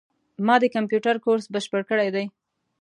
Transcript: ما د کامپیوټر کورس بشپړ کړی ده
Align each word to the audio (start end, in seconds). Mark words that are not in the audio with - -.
ما 0.45 0.55
د 0.63 0.65
کامپیوټر 0.75 1.15
کورس 1.25 1.45
بشپړ 1.53 1.81
کړی 1.89 2.09
ده 2.15 2.23